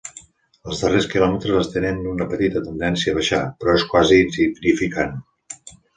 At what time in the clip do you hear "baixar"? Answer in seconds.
3.19-3.43